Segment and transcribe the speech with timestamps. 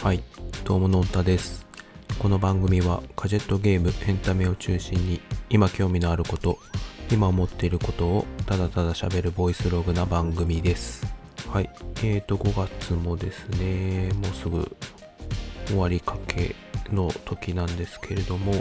[0.00, 0.22] はい、
[0.64, 1.66] どうものんたです。
[2.20, 5.20] この番組はガジェットゲーム、エンタメを中心に
[5.50, 6.56] 今興味のあること、
[7.10, 11.04] 今思っていることをただただ喋るボイスログな番組です。
[11.48, 14.76] はい、えーと5月もですね、もうすぐ
[15.66, 16.54] 終わりかけ
[16.92, 18.54] の時なんですけれども、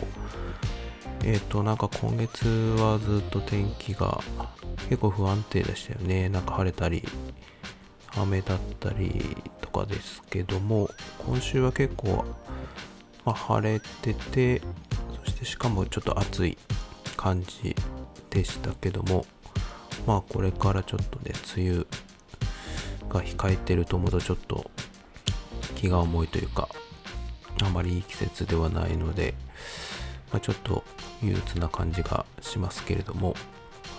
[1.23, 2.47] えーとなんか今月
[2.79, 4.19] はずっと天気が
[4.89, 6.29] 結構不安定でしたよね。
[6.29, 7.07] なんか晴れたり
[8.15, 10.89] 雨だったりとかですけども
[11.27, 12.23] 今週は結構、
[13.25, 14.61] まあ、晴れてて
[15.25, 16.57] そしてしかもちょっと暑い
[17.17, 17.75] 感じ
[18.29, 19.25] でしたけども
[20.05, 21.85] まあこれからちょっとね梅雨
[23.09, 24.71] が控えてると思うとちょっと
[25.75, 26.69] 気が重いというか
[27.61, 29.33] あまりいい季節ではないので、
[30.31, 30.85] まあ、ちょっと
[31.21, 33.35] 憂鬱な感じがしますけれども。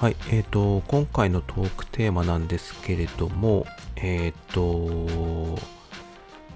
[0.01, 3.67] はい、えーと、今回のトークテーマなんですけれども、
[3.97, 5.59] えっ、と、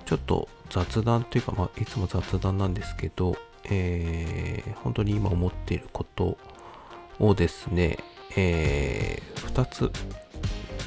[0.05, 6.37] ちょっと雑談というか、まあ、いつも雑談なんですけど、えー本当に今思っていること
[7.21, 7.99] をですね、
[8.37, 9.93] え2つ、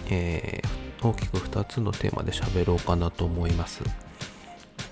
[0.09, 0.75] えー
[1.07, 3.83] 大きく2つのテーマで喋ろうかなと思います。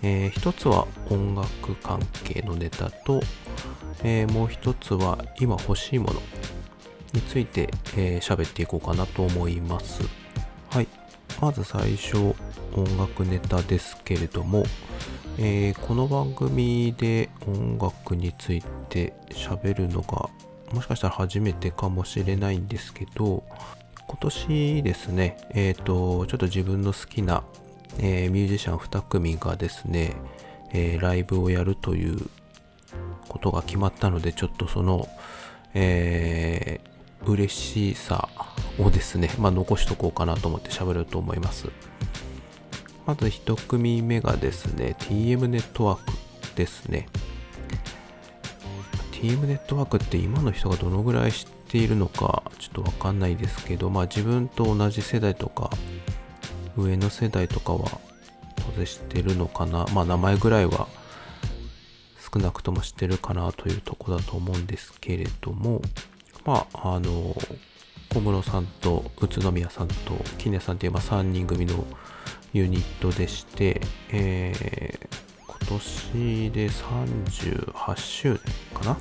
[0.04, 3.20] え1つは音楽関係のネタと、
[4.04, 6.22] えーもう1つは今欲しいもの
[7.14, 10.04] について喋、えーっていこうかなと思います。
[10.70, 10.88] はい。
[11.44, 12.34] まず最初、
[12.74, 14.64] 音楽ネタですけれども、
[15.38, 20.30] えーこの番組で音楽について喋るのが、
[20.72, 23.44] もしかしたら初めてかもしれないんですけど、
[24.08, 27.44] 今年ですね、えっ、と、ちょっと自分の好きな、
[28.00, 30.14] えーミュージシャン2組がですね、
[30.72, 32.30] えライブをやるという
[33.28, 35.10] ことが決まったので、ちょっとその、
[35.74, 36.93] えー
[37.26, 38.30] 嬉しさ
[38.80, 41.70] をですね、まあ、残しとこうかなと思って喋ると思います。
[43.06, 47.08] まず1組目がですね、TM ネットワークですね。
[49.12, 55.70] TM ネットワークって今の人がどのぐらい知っているのかちょっとわかんないですけど、まあ自分と同じ世代とか
[56.76, 58.00] 上の世代とかは
[58.56, 59.86] 当然知ってるのかな。
[59.94, 60.88] まあ名前ぐらいは
[62.34, 65.81] 少なくとも知ってるかなというとこだと思うんですけれども、
[66.46, 67.36] まあ、あの、
[68.14, 69.96] 小室さんと宇都宮さんと
[70.38, 71.86] キネさんという、まあ、3人組の
[72.54, 73.81] ユニットでして、
[74.12, 75.24] えー
[75.64, 78.40] 今年で38周年
[78.74, 78.98] かな？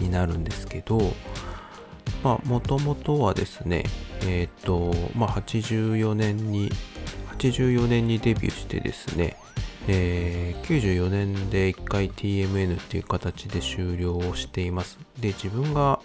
[0.00, 0.98] になるんですけど、
[2.24, 3.84] まあ、もともとはですね、
[4.26, 6.70] えっ、と、まあ、84年に、
[7.38, 9.36] 84年にデビューしてですね、
[9.92, 15.00] えー94年で1回 TMN っていう形で終了をしています。
[15.18, 16.00] で、自分が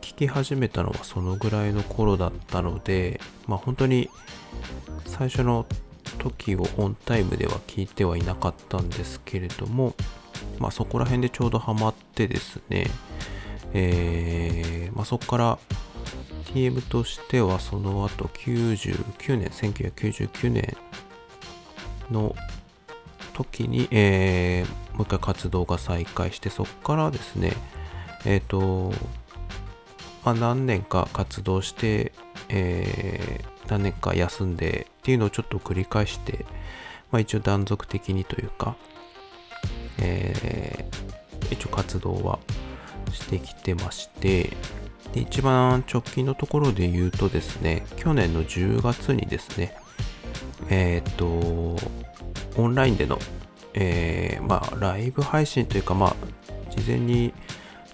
[0.00, 4.08] 聴き始めたのはそのぐらいの頃だったので、まあ本当に
[5.04, 5.66] 最初の
[6.18, 9.94] 時をオンタイムでは聞いてはいなかったんですけれども、
[10.60, 12.86] まあそこら辺でちょうどハマってですね、
[13.74, 15.58] えーまあそこから
[16.54, 20.76] TM としてはその後99年、1999年
[22.12, 22.36] の
[23.38, 27.52] 時に、えーもう一回活動が再開して、そこからですね、
[28.24, 28.92] えっ、と、
[30.24, 32.12] まあ、何年か活動して、
[32.48, 36.46] えー何年か休んでっていうのをちょっと繰り返して、
[37.10, 38.76] まあ、一応断続的にというか、
[39.98, 42.38] えー一応活動は
[43.12, 44.56] してきてまして、
[45.12, 49.76] で一番直近のところで言うとですね、去年の10月にですね、
[50.70, 51.76] えっ、と、
[52.58, 53.18] オンラインでの、
[53.74, 56.16] えーまあ、ライブ配信というか、まあ、
[56.70, 57.32] 事前に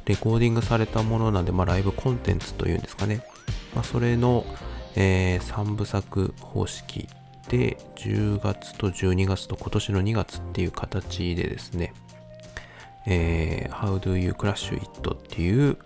[0.06, 3.22] レコーディングされたものなんで、まあ、ライブコンテンツというんですかね。
[3.74, 4.44] まあ、それの、
[4.96, 7.08] え3部作方式
[7.48, 11.92] で、10月と12月と今年の2月っていう形でですね、
[13.06, 15.76] えー How Do You Crash It っていう、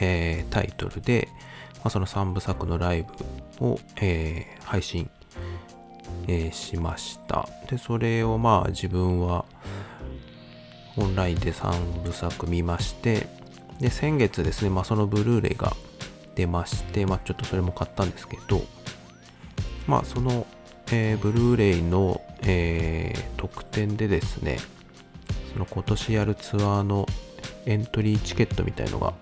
[0.00, 1.28] えータイトルで、
[1.76, 3.06] まあ、その3部作のライ
[3.58, 5.10] ブを、えー配信、
[6.26, 7.48] えーしました。
[7.70, 9.44] で、それをまあ自分は
[10.96, 13.26] オンラインで3部作見まして、
[13.80, 15.74] で、先月ですね、まあそのブルーレイが
[16.34, 18.62] 出まして、まあちょっとそれも買ったんですけど、
[19.86, 20.46] まあその、
[20.92, 24.58] えーブルーレイの、えー特典でですね、
[25.52, 27.06] その今年やるツアーの
[27.66, 29.14] エントリーチケットみたいのが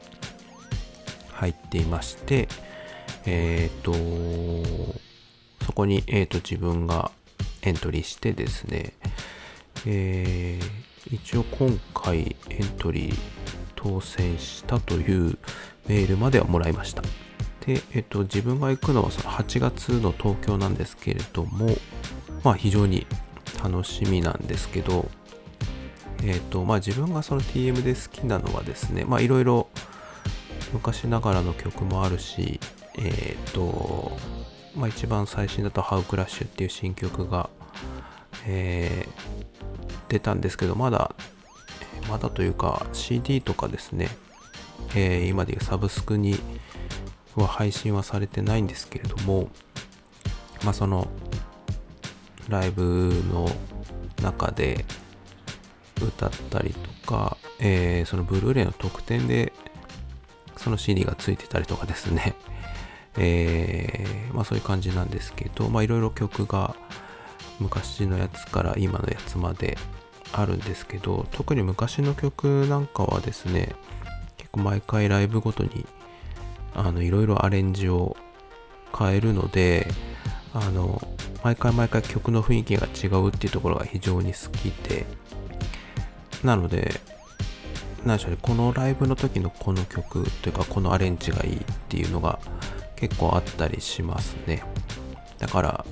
[1.32, 2.48] 入っていまして、
[3.26, 3.92] えっ、と、
[5.64, 7.10] そこに、えー、と自分が
[7.62, 8.92] エントリーしてですね、
[9.86, 13.14] えー一応今回エントリー
[13.74, 15.38] 当選したという
[15.88, 17.02] メールまではもらいました。
[17.66, 21.76] で、えっ、と、自分が行くのはその8月の東京なんですけれども、
[22.44, 23.06] まあ非常に
[23.62, 25.10] 楽しみなんですけど、
[26.22, 29.68] えっ、ー、と、まあ自分がその TM で好きなのはですね、まあいろいろ
[30.72, 32.60] 昔ながらの曲もあるし、
[32.96, 34.16] えっ、と、
[34.76, 37.50] まあ一番最新だと How Crash っていう新曲が、
[38.46, 41.14] えー、出たんですけど、まだ、
[42.08, 44.08] まだというか CD とかですね、
[44.94, 46.36] えー、今でいうサブスクに
[47.36, 49.48] は配信はされてないんですけれども、
[50.64, 51.08] まあその
[52.48, 53.48] ライブの
[54.22, 54.84] 中で
[56.00, 59.52] 歌ったりとか、えー、そのブルーレイの特典で
[60.56, 62.34] その CD がついてたりとかですね、
[63.16, 66.74] えー、まあそういう感じなんですけど、まあいろいろ曲が
[67.60, 69.76] 昔のやつから今のやつまで
[70.32, 73.74] あるんですけど、特に昔の曲なんかはですね、
[74.38, 75.86] 結構毎回ライブごとに
[76.74, 78.16] あのいろいろアレンジを
[78.96, 79.86] 変えるので、
[80.54, 81.00] あの
[81.42, 85.06] 毎回毎回曲の雰囲気が違うっていうところが非常に好きで、
[86.42, 87.00] なので、
[88.04, 92.40] 何でしょうね、このライブの時のこの曲というかこのアレンジがいいっていうのが
[93.02, 94.62] 結構あったりしますね。
[95.40, 95.84] だから、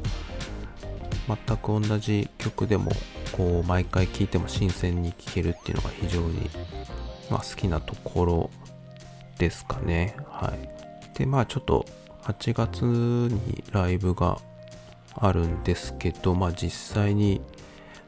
[1.26, 2.92] 全く同じ曲でも、
[3.32, 6.48] こう、毎回聴いても新鮮に聴けるっていうのが非常に、
[7.28, 8.50] まあ、好きなところ
[9.38, 10.14] ですかね。
[10.28, 11.18] はい。
[11.18, 11.84] で、まあ、ちょっと、
[12.22, 14.38] 8月にライブが
[15.16, 17.40] あるんですけど、まあ、実際に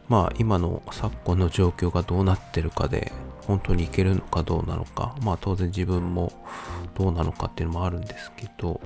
[0.08, 3.12] まあ今の昨今の状況がどうなってるかで
[3.46, 5.16] 本当にいけるのかどうなのか。
[5.22, 6.32] まあ当然自分も
[6.94, 8.80] どうなのかっていうのもあるんですけど。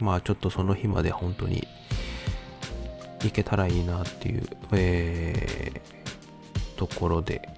[0.00, 1.66] まあちょっとその日まで本当に
[3.24, 7.48] いけたらいいなっていう、えー、ところで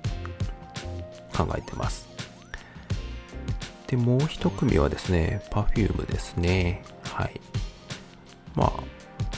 [1.34, 2.08] 考えてます。
[3.86, 6.82] でもう一組はですね Perfume ですね。
[7.04, 7.40] はい。
[8.54, 8.70] まあ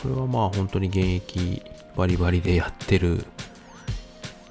[0.02, 1.62] これはまあ本当に現役
[1.96, 3.24] バリバリでやってる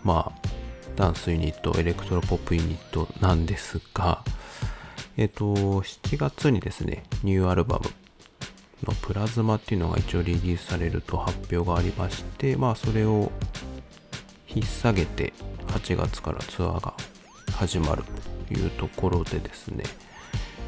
[0.05, 0.49] まあ、
[0.95, 4.23] ダンスユニット、エレクトロポップユニットなんですが、
[5.17, 7.89] えっ、と、7月にですね、ニューアルバム
[8.87, 13.31] のプラズマっていうのが一応リリースされると発表がありまして、まあそれを
[14.47, 15.33] 引っ提げて
[15.67, 16.93] 8月からツアーが
[17.51, 18.03] 始まる
[18.47, 19.83] というところでですね、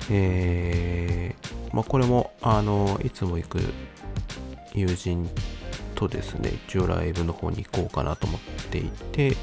[0.09, 3.59] えー、まあこれもあの、いつも行く
[4.73, 5.29] 友人
[5.95, 8.41] とですね、一応ライブの方に行こうかなと思っ
[8.71, 9.37] ていて、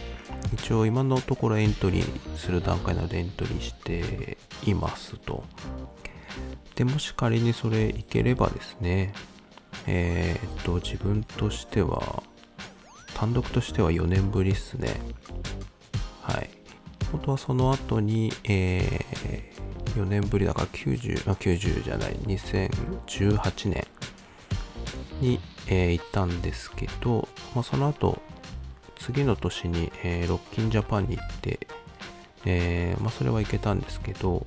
[0.54, 5.44] 一応今のところエントリーする段階なのでエントリーしていますと。
[6.74, 9.12] で、もし仮にそれいければですね、
[9.86, 12.22] えー、っと、自分としては、
[13.14, 15.00] 単独としては4年ぶりっすね。
[16.22, 16.50] はい。
[17.12, 23.86] 本当はその後に、えー、4年ぶりだから90、あ、90じゃない、2018年
[25.20, 28.20] に、えー、行ったんですけど、まあ、その後、
[29.04, 31.66] 次の年に、えー、ロッキンジャパンに行って、
[32.46, 34.46] えー、まあ、それは行けたんですけど、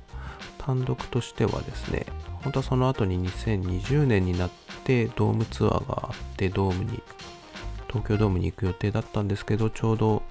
[0.58, 2.06] 単独としてはですね、
[2.42, 4.50] 本当はその後に2020年になっ
[4.84, 7.02] てドームツアーがあってドームに
[7.86, 10.22] 東京ドームに行く予定だったんですけどちょうど、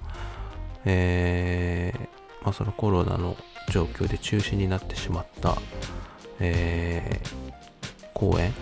[0.84, 2.00] えー
[2.44, 3.36] まあ、そのコロナの
[3.70, 5.56] 状況で中止になってしまった、
[6.40, 7.20] え、
[8.14, 8.52] 公演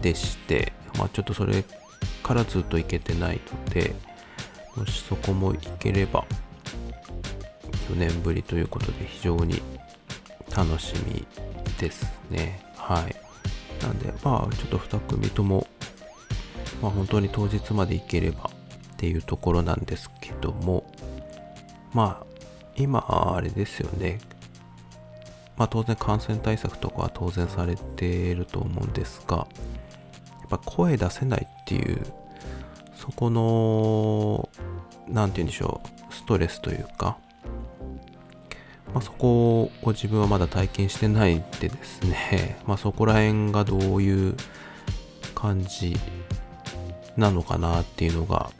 [0.00, 1.64] でしてまあ、ちょっとそれ
[2.22, 3.94] からずっと行けてないので、
[4.76, 6.24] もしそこも行ければ、
[7.90, 9.62] 4年ぶりということで非常に
[10.56, 11.26] 楽しみ
[11.78, 12.64] ですね。
[12.76, 13.16] はい。
[13.84, 15.66] なんで、まあ、ちょっと2組とも、
[16.80, 18.50] まあ、本当に当日まで行ければ
[18.92, 20.90] っていうところなんですけども、
[21.92, 22.26] まあ、
[22.76, 24.18] 今、あれですよね。
[25.56, 29.46] まあ、当然感染対策とかは当然されていると思うんですがや
[30.46, 32.00] っ、ぱ声出せないっていう、
[33.02, 34.48] そこの、
[35.08, 37.18] 何て言うんでしょう、ストレスというか、
[38.94, 44.36] まあ、そこを自分はまだ体験してないんでですね、 まあ、そこら辺がどういう
[45.34, 45.96] 感じ
[47.16, 48.52] なのかなっていうのが、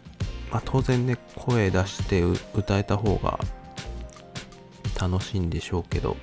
[0.50, 2.22] まあ、当然ね、声出して
[2.52, 3.38] 歌えた方が
[5.00, 6.16] 楽しいんでしょうけど、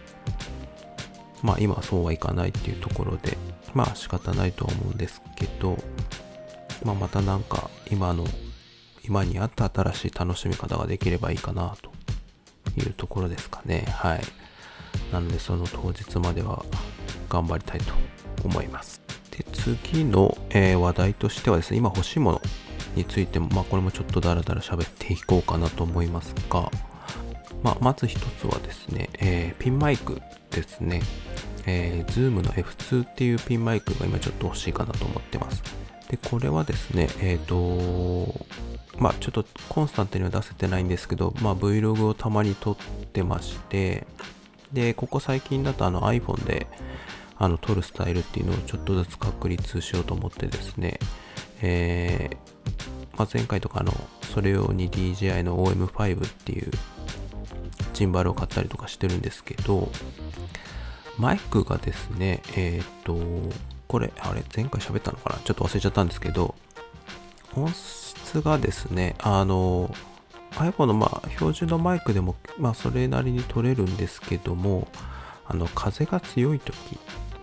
[1.42, 3.38] まあ今はそうはいかないっていうところで、
[3.74, 5.78] まあ仕方ないと思うんですけど、
[6.84, 8.26] まあまたなんか今の、
[9.04, 11.92] 今にあった新しい楽しみ方ができればいいかなと
[12.80, 13.86] いうところですかね。
[13.90, 14.22] はい。
[15.12, 16.64] なのでその当日までは
[17.30, 17.94] 頑張りたいと
[18.44, 19.02] 思います。
[19.32, 22.42] で、次の、えー、話題としてはですね、今欲しいもの
[22.96, 26.70] についても、まあこれもちょっとダラダラ喋っていこうかなと思いますが、
[27.64, 30.22] まあ、まず一つはですね、えー、ピンマイク
[30.52, 31.02] ですね。
[31.66, 35.62] えー、Zoom の F2 っていうピンマイクが今ちょっと欲しいかなと思ってます。
[36.10, 38.46] で、これはですね、えっ、ー、と、
[38.98, 42.76] まあちょっとコンスタントには出せてないんですけど、まあ Vlog をたまに撮っ
[43.14, 44.06] てまして、
[44.74, 46.68] で、ここ最近だとあの iPhone で
[47.38, 51.00] あの撮るスタイルっていうのをちょっとずつ確立しようと思ってですね、
[51.62, 53.94] えー、まあ、前回とかの
[54.34, 56.72] それ用に DJI の OM5 っていう
[57.94, 59.92] ジンバルを買ったりとかしてるんですけど、
[61.18, 63.18] マイクがですね、えっ、ー、と、
[63.90, 65.40] これ、あれ、前回喋ったのかな？
[65.44, 66.56] ちょっと忘れちゃったんですけど、
[67.56, 69.94] 音質がですね、あの、
[70.52, 74.88] iPhone のまあ標準のマイクでもまあそれなりに取れるんですけども、
[75.48, 76.76] あの風が強い時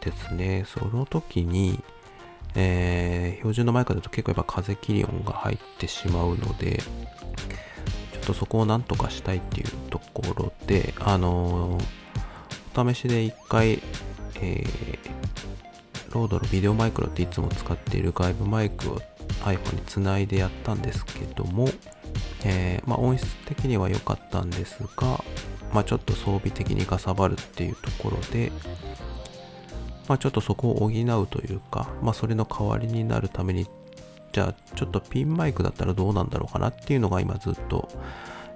[0.00, 1.82] ですね、その時に、
[2.54, 6.78] えー、標準のマイクだと結構やっぱ風切り音が入ってしまうので、
[8.12, 13.82] ちょっとそこをなんとかしたいっていうところで、あのー、お試しで一回、
[14.40, 15.15] えー、
[16.12, 19.00] ロードのビデオマイクロっていつも使っている外部マイクを
[19.44, 21.68] iPhone につないでやったんですけども、
[22.44, 25.22] えー、まあ、音質的には良かったんですが、
[25.72, 28.52] まあ、ちょっと装備的にかさばるっていうところで、
[30.08, 33.66] まあ、ちょっとそこを補うというか、まあ、それの代わりになるために、
[34.32, 37.88] じゃあちょっとピンマイクだったらどうなんだろうかなっていうのが今ずっと、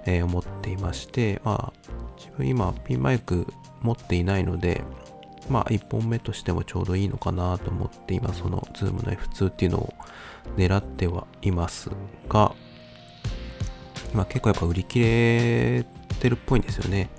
[0.05, 3.47] えー、思っていまして、まあ、自分今ピンマイク
[3.81, 4.81] 持っていないので、
[5.51, 9.93] まあ1本目としてもちょうどいいのかなと思って今その Zoom の F2 っていうのを
[10.57, 11.91] 狙ってはいます
[12.29, 12.55] が、
[14.13, 15.85] 今結構やっぱ売り切れ
[16.19, 17.09] てるっぽいんですよね。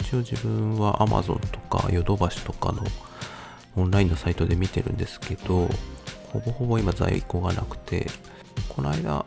[0.00, 2.82] 一応自分は Amazon とかヨドバシとかの
[3.76, 5.68] オンラインのサイトで見てるんですけど、
[6.32, 8.06] ほぼほぼ今在庫がなくて、
[8.68, 9.24] この間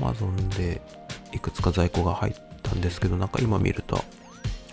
[0.00, 0.82] Amazon で
[1.32, 4.02] いくつか在庫が入ったんですけど、なんか今見ると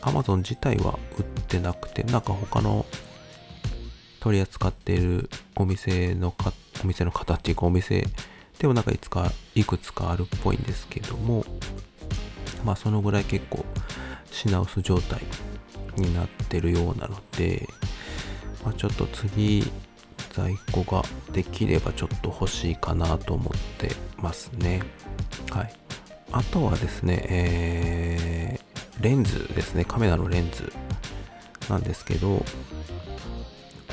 [0.06, 2.86] Amazon 自体は売ってなくて、なんか他の
[4.20, 8.08] 取り扱っているお店のか、お店の方っていうかお店
[8.60, 11.46] でもなんかいつか、いくつかあるっぽいんですけども、
[12.64, 13.66] まあそのぐらい結構
[14.32, 15.22] 品薄状態
[15.98, 17.68] になってるようなので、
[18.64, 19.64] まあ、ちょっと次
[20.32, 24.82] 在庫ができればちょっと欲しいかなと思ってますね。
[25.52, 25.74] はい。
[26.32, 30.72] あとはですね、えー、レンズですね、カメラのレンズ
[31.70, 32.44] なんですけど、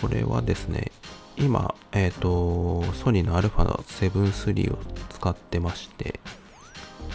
[0.00, 0.92] これはですね、
[1.36, 4.78] 今、えっ、ー、と、ソニーの α7-3 を
[5.10, 6.20] 使ってまして、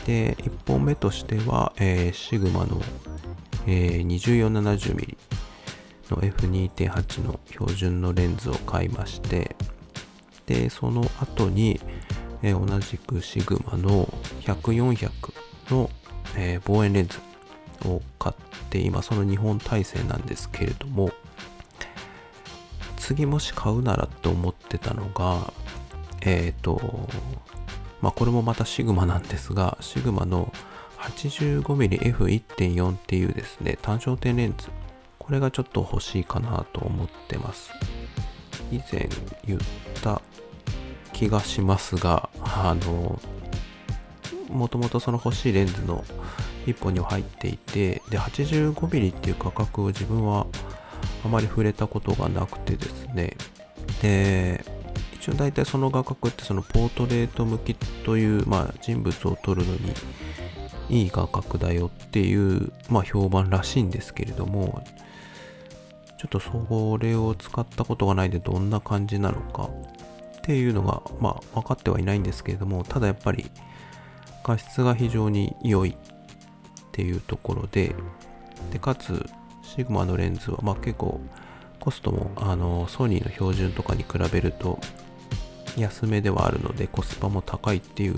[0.05, 2.81] で、1本目としては、えー、シグマの、
[3.67, 5.17] えー、2470mm
[6.09, 9.55] の F2.8 の標準のレンズを買いまして、
[10.45, 11.79] で、その後に、
[12.41, 14.05] えー、同じくシグマの
[14.41, 15.09] 100-400
[15.69, 15.89] の、
[16.35, 17.19] え、望遠レンズ
[17.85, 18.35] を買っ
[18.69, 21.11] て、今その2本体制なんですけれども、
[22.97, 25.53] 次もし買うならと思ってたのが、
[26.21, 27.07] えっ、ー、と、
[28.01, 30.51] まあこれもまたシグマなんですが、シグマの
[30.99, 34.67] 85mmF1.4 っていうですね、単焦点レンズ。
[35.19, 37.71] これがちょっと欲しいかなと思ってます。
[38.71, 39.09] 以前
[39.45, 39.59] 言っ
[40.01, 40.21] た
[41.13, 43.19] 気がしますが、あの、
[44.49, 46.03] もともとその欲しいレンズの
[46.67, 50.45] 1本に入っていて、で、85mm っていう価格を自分は
[51.25, 53.35] あまり触れたことがなくてですね。
[54.01, 54.63] で
[55.13, 59.93] 一応大体その画角ってそのポートレート向きという、まあ、人物を撮るのに
[60.89, 64.83] いい画角だよっていう、まあ、評判らしいんですけれども
[66.17, 69.69] ちょっとそれを使ったことがないでどんな感じなのか
[70.39, 73.51] っていうのが、まあ、分かってはいないんですけれどもただやっぱり
[74.43, 75.97] 画質が非常に良い。
[76.97, 77.93] っていうところで
[78.71, 79.23] でかつ
[79.61, 81.21] シグマのレンズは、まあ、結構
[81.79, 84.79] コストもあのソニーの標準とかに比べると
[85.77, 88.15] 安めではあるのでコスパも高いっていう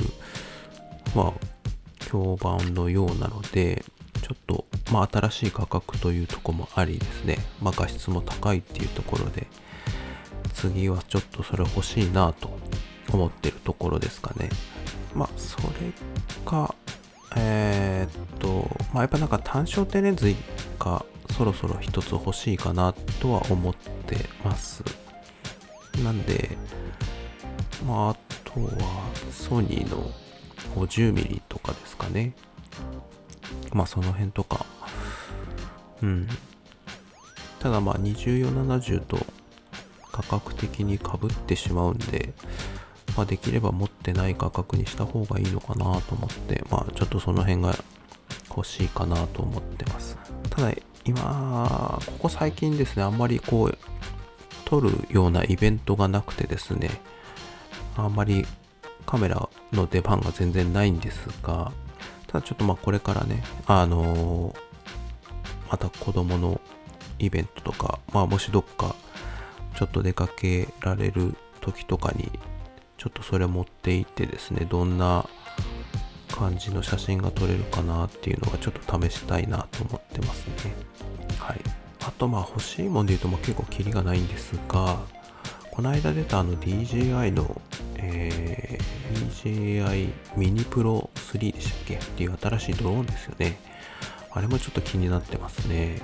[1.13, 3.83] まあ評判のようなので
[4.21, 9.47] ちょっとまあ新しい価格というとこもありですね、まあ、画質も高いっていうところで
[10.53, 12.57] 次はちょっとそれ欲しいなと
[13.11, 14.49] 思ってるところですかね。
[15.13, 15.67] まあそれ
[16.45, 16.73] か
[17.35, 20.33] えー、っとまあやっぱなんか単焦点レンズ
[20.79, 24.83] がそろそろ一つ欲しいかなとは思ってます。
[26.03, 26.57] なんで、
[27.85, 28.69] まあ、あとは
[29.31, 30.11] ソニーの
[30.75, 32.33] 50mm とかですかね。
[33.73, 34.65] まあその辺とか。
[36.01, 36.27] うん。
[37.59, 39.17] ただまあ2470と
[40.11, 42.33] 価格的にかぶってしまうんで、
[43.15, 47.75] まあできれば持ってない価格にした方がいいのかなと思って、まあちょっとその辺が
[48.49, 50.17] 欲しいかなと思ってます。
[50.49, 50.73] ただ
[51.05, 53.77] 今、ここ最近ですね、あんまりこう、
[54.65, 56.91] 撮るようなイベントがなくてですね、
[57.95, 58.45] あんまり
[59.05, 61.71] カメラの出番が全然ないんですが、
[62.27, 64.55] ただちょっとまあこれからね、あのー、
[65.71, 66.61] また子供の
[67.17, 68.95] イベントとか、まあもしどっか
[69.75, 72.31] ちょっと出かけられる時とかに、
[72.99, 75.25] ちょっとそれ持っていってですね、どんな
[76.35, 80.75] 感じの写真が撮れるかなっていうのがちょっと試したいなと思ってますね。
[81.39, 81.61] はい。
[82.01, 84.99] あとまあ欲しいもんで言うとまあ結構キリがないんですが、
[85.71, 87.61] この間出たあの DJI の、
[87.95, 93.61] えー、DJI ミニプロ3でしたっけっていう新しいドローンですよね。
[94.31, 96.01] あれもちょっと気になってますね。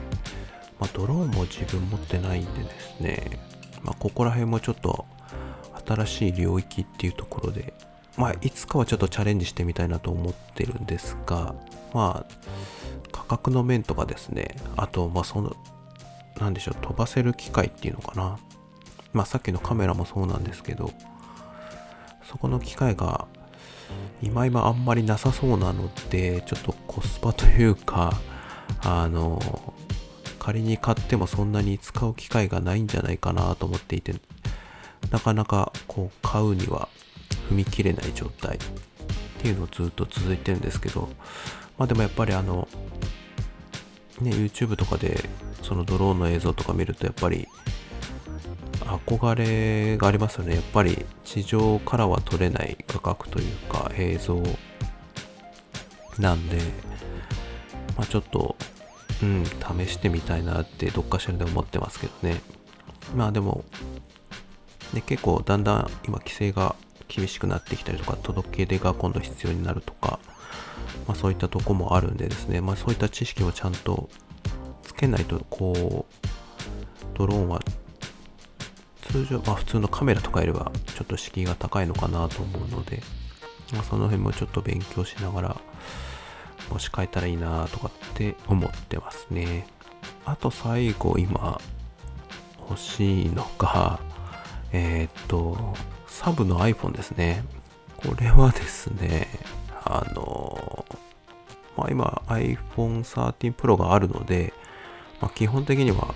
[0.80, 3.40] まあ、ドローンも自分持ってないんでですね、
[3.84, 5.06] まあ、ここら辺もちょっと
[5.86, 7.74] 新しい領域っていうところで、
[8.18, 11.56] まあ、いつかはちょっとチャレンジしてみたいなと思ってるんですが、
[11.94, 12.34] まあ、
[13.12, 15.56] 価格の面とかですね、あと、まあ、その、
[16.40, 18.38] なんでしょう、飛ばせる機械っていうのかな。
[19.14, 20.92] まあさっきのカメラもそうなんですけど、
[22.30, 23.28] そこの機械が
[24.22, 28.20] 今今あんまりなさそうなので、ちょっとコスパというか、
[28.84, 29.74] あの、
[30.40, 34.16] 仮に買ってもそんなに使う機会がないんじゃないかなと思っていて、
[35.12, 36.90] なかなかこう買うには
[37.50, 38.60] 踏み切れない状態っ
[39.40, 41.10] ていうのをずっと続いてるんですけど、
[41.78, 42.68] まあでもやっぱりあの、
[44.22, 45.30] ね、YouTube とかで
[45.62, 47.48] そのドローンの映像とか見るとやっぱり
[48.82, 50.56] 憧れがありますよね。
[50.56, 54.42] やっぱり地上からは撮れない画角というか映像
[56.20, 56.58] なんで、
[57.98, 58.56] まあ、ちょっと、
[59.22, 62.42] うん、試してみたいなってどっかしらで思ってますけどね。
[63.16, 63.66] まあでも、
[64.94, 66.76] ね、結構だんだん今規制が
[67.08, 70.20] 厳しくなってきたりとか、届け出が今度必要になるとか、
[71.08, 74.10] まあそういったとこもあるんでですね、まあそういった知識をちゃんと
[74.84, 76.26] つけないと、こう、
[77.18, 77.62] ドローンは
[79.02, 83.02] 通常、まあ普通のカメラとかよりはちょっと敷居が高いのかなと思うので、
[83.74, 85.58] まあ、その辺もちょっと勉強しながら、
[86.70, 89.68] もし変えたらいいなとかって思ってますね。
[90.26, 91.60] あと最後今
[92.68, 94.00] 欲しいのが、
[94.78, 95.74] えー、っと、
[96.06, 97.46] サブの iPhone ですね。
[97.96, 99.30] これはですね、
[99.86, 100.86] あの、
[101.78, 104.54] まあ今 iPhone 13 Pro があるので、
[105.22, 106.14] まあ、基本的には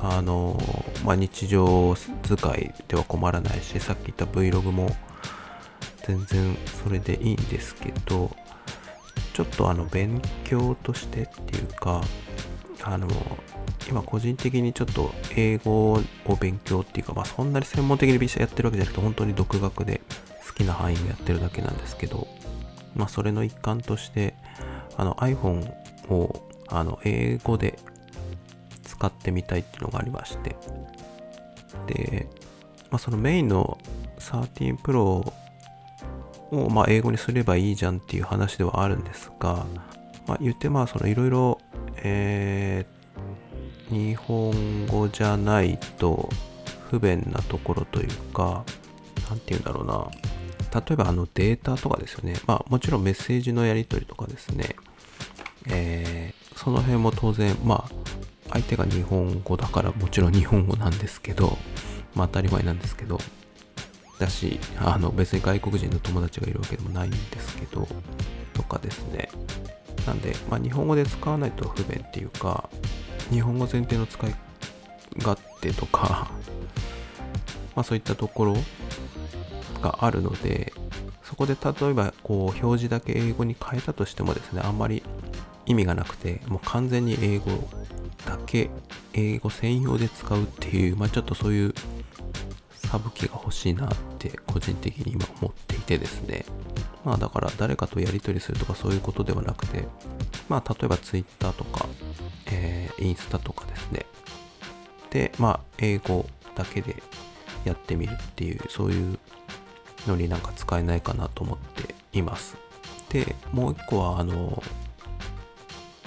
[0.00, 0.58] あの、
[1.04, 4.88] まあ、日常使いでは困らないし、さっき言った Vlog も
[6.06, 8.30] 全然それでいいんですけど、
[9.34, 12.00] ちょっとあの勉強としてっていうか、
[12.82, 13.08] あの、
[13.88, 20.00] 今個人的にちょっと英語を勉強っていうか、まあそんなに専門的にビシャやってるわけじゃなくて、本当に独学で
[20.46, 22.28] 好きな範囲でやってるだけなんですけど、
[22.94, 24.34] まあそれの一環として、
[24.96, 25.72] あの iPhone
[26.10, 27.78] をあの英語で
[28.84, 30.56] 使ってみたいっていうのがありまして。
[31.86, 32.28] で、
[32.90, 33.78] まあ、そのメインの
[34.18, 35.32] 13 Pro
[36.50, 39.66] をまあ英語にすればいいじゃんっていう話ではあるんですが、
[40.26, 41.58] まあ、言ってまあそのいろいろ、
[42.02, 42.97] えー、
[43.90, 46.28] 日本語じゃないと
[46.90, 48.64] 不便なところというか、
[49.28, 50.08] なんて言うんだろうな。
[50.74, 52.34] 例えばあのデータとかですよね。
[52.46, 54.76] まあもちろんメッセージのやり取りとかですね。
[55.66, 57.90] えー、その辺も当然、まあ
[58.50, 61.58] 相手が日本語だからもちろん日本語なんですけど、
[62.14, 63.18] まあ当たり前なんですけど、
[64.18, 67.88] だし、あの別に外国人の友達がいるわけでもないんですけど、
[68.54, 69.30] とかですね。
[70.06, 72.68] なんで、まあ日本語で使わないと不便っていうか、
[73.30, 74.34] 日本語前提の使い
[75.18, 76.30] 勝手とか、
[77.74, 78.56] まあそういったところ
[79.82, 80.72] があるので、
[81.22, 85.02] そこで例えばこう表示だけ英語に変えたとしてもですね、あんまり
[85.66, 87.68] 意味がなくて、もう完全に英語
[88.26, 88.70] だけ
[89.12, 91.74] 英語専用で使うっていう、まあ、ちょっとそういう
[92.74, 96.46] サブ機が欲しいなって個人的に今思っていてですね。
[97.04, 99.84] まあだから誰かとやり取りするとかそういうことではなくて、
[100.48, 101.86] まあ例えば Twitter とか、
[102.50, 104.06] えー、インスタとかですね。
[105.10, 107.02] で、まあ英語だけで
[107.64, 109.18] やってみるっていう、そういう
[110.06, 112.56] のになんか使えないかなと思っています。
[113.10, 114.62] で、もう一個はあの、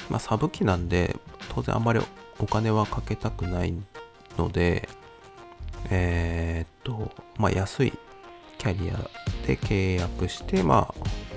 [0.10, 1.16] まあサブ機なんで、
[1.54, 2.00] 当然あんまり
[2.40, 3.74] お金はかけたくない
[4.38, 4.88] ので、
[5.90, 7.94] えー、っと、まあ、安い
[8.58, 8.98] キャリア
[9.48, 10.94] で契約して、まあ、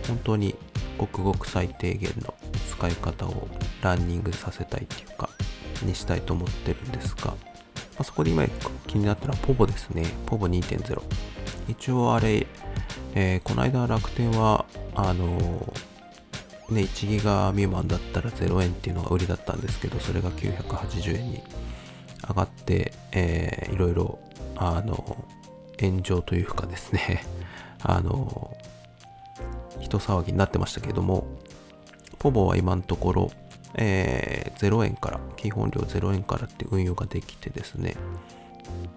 [0.07, 0.55] 本当に
[0.99, 2.35] ごくごく最低限の
[2.71, 3.49] 使い方を
[3.83, 5.29] ランニングさせたいっていうか、
[5.83, 7.37] にしたいと思ってるんですが、ま
[7.99, 8.47] あ、そこで今
[8.87, 10.05] 気になったのはポボですね。
[10.27, 11.03] ポボ2.0。
[11.69, 12.47] 一応あれ、
[13.15, 15.95] えー、この間楽天は、あのー
[16.71, 21.43] ね、1ギガ未満だったら0円っていうのが売りだったんですけど、それが980円に
[22.27, 24.19] 上がって、えー、いろいろ、
[24.57, 25.25] あの、
[25.81, 27.25] 炎上というかですね、
[27.83, 28.57] あの、
[29.81, 31.27] 人騒ぎになってましたけども、
[32.19, 33.31] ポボは今のところ、
[33.77, 37.97] えー、0円から、基本料0円からって運用ができてですね、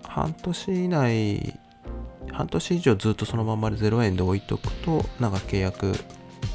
[0.03, 1.59] 半年以内、
[2.31, 5.93] 半年以上ずっとそのままで0円で置いとくと、なんか契約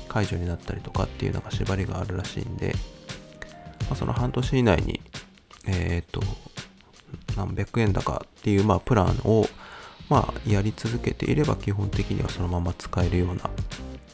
[0.09, 2.75] 解除になったりとかっていうなんか縛りがあるらしいんで、
[3.89, 5.01] まあ、その半年以内に、
[5.67, 6.21] えっ、ー、と、
[7.37, 9.47] 何百円だかっていう、まあ、プランを、
[10.09, 13.51] まあ、やり続けていれば基本的にはそのまま使えるような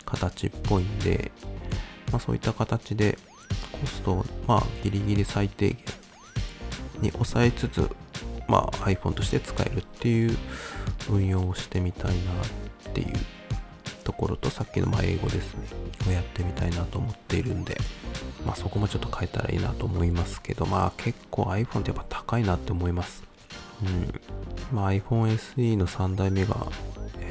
[0.09, 1.31] 形っぽいんで、
[2.11, 3.19] まあ、そういった形で
[3.81, 5.77] コストを、まあ、ギリギリ最低限
[7.01, 7.89] に抑えつつ、
[8.49, 10.37] まあ、iPhone として使えるっていう
[11.11, 12.15] 運用をしてみたいな
[12.91, 13.13] っていう
[14.05, 15.67] ところとさっきのま英語ですね
[16.09, 17.77] をやってみたいなと思っているんで
[18.47, 23.28] まあそこもちょっと変えたらいいなと思いますけどまあ結構 iPhone ってやっぱ高いなって思います。
[23.83, 24.77] うん。
[24.77, 26.67] まあ iPhone SE の3代目が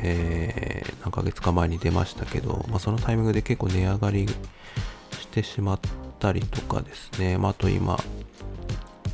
[0.01, 5.79] えー、何ヶ月か前に出ましたけど、まあ、そのタイミングで結構値上がりしてしまっ
[6.19, 7.97] たりとかですね、まあ、あと今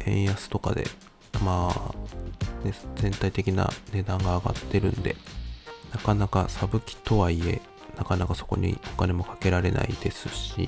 [0.06, 0.86] 円安とかで
[1.44, 5.16] まあ、ね、全体的な値段が上がってるんで
[5.94, 7.62] なかなかサブ機とはいえ、
[7.98, 10.68] なかなかそこにお金もかけられないですし、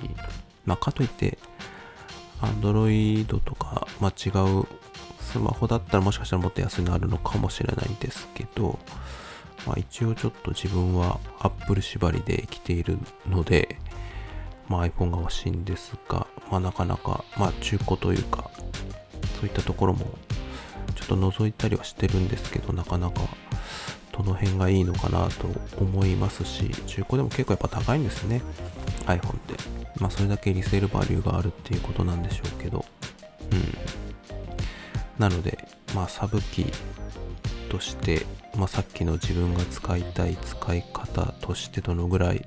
[0.66, 1.40] まあ、かといって、
[2.42, 4.68] Android とか、まあ、違う
[5.26, 8.80] スマホだったらもしかしたらもっと安いのあるのかもしれないんですけど、
[9.66, 13.80] まあ、一応ちょっと自分は Apple 縛りで来ているので、
[14.70, 18.50] まあ、iPhone が欲しいんですが、まあ、なかなか、まあ、中古というか、
[19.40, 20.06] そういったところも
[20.96, 23.22] ちょっと覗いたりはしてるんですけど、なかなか
[24.12, 28.42] どの辺がいいのかなと思いますし、中古でも結構やっぱ高いんですね。
[29.06, 29.56] iPhone って。
[30.00, 32.86] まあそれだけリセールバリューがあるっていうことなんでしょうけど。
[33.52, 34.05] うん。
[35.18, 36.74] なので、まあサブキー
[37.70, 38.26] として、
[38.56, 42.46] まあさっきの自分が使いたい使い方としてどのぐらい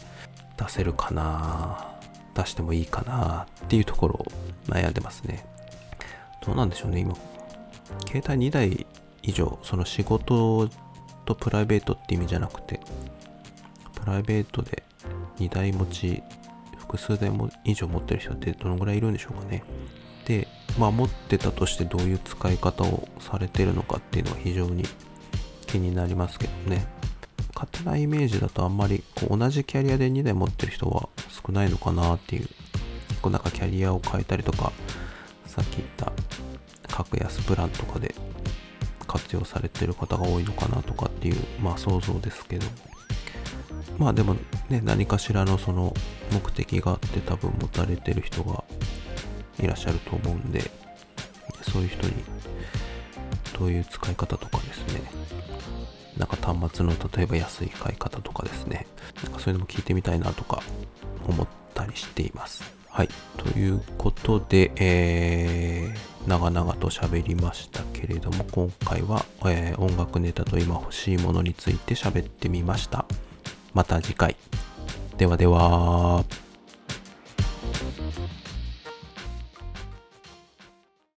[0.56, 1.98] 出せるかな
[2.34, 4.26] 出してもいいかなっていうところを
[4.66, 5.44] 悩んでますね。
[6.44, 7.14] どうなんでしょうね、今。
[8.06, 8.86] 携帯2台
[9.22, 10.68] 以上、その仕事
[11.24, 12.80] とプライベートって意味じゃなくて、
[13.94, 14.82] プライベートで
[15.38, 16.22] 2台持ち、
[16.78, 19.62] 複数台も以上持ってる人ってどのぐらいいるんでしょうかね。
[20.78, 24.84] まあ持ってたとしてどういう使い方をされてるのかっていうのは非常に
[25.66, 26.86] 気になりますけどね。
[27.54, 32.48] 勝手なイメージだとあんまりこう同じキャリアで2台持ってる人は少ないのかなっていう。
[33.08, 34.72] 結構なんかキャリアを変えたりとか、
[35.44, 36.12] さっき言った
[36.86, 38.14] 格安プランとかで
[39.08, 42.66] 活用されてる方が多いのかなとかっていう、まあ想像ですけど。
[43.98, 44.36] まあでも
[44.68, 45.92] ね、何かしらのその
[46.30, 48.62] 目的があって多分持たれてる人が
[49.60, 50.70] いらっしゃると思うんで、
[51.62, 52.14] そういう人に
[53.58, 55.02] どういう使い方とかですね、
[56.16, 58.86] なんか端末の例えば安い買い方とかですね、
[59.24, 60.62] なんかそういうのも聞いてみたいなとか
[61.26, 62.62] 思ったりしています。
[62.88, 63.08] はい。
[63.36, 73.04] ということで、えー、長々と喋りましたけれども、今回は、えー、音楽ネタと今欲しいものについて喋ってみました。
[73.72, 74.34] また次回。
[75.16, 76.47] ではでは。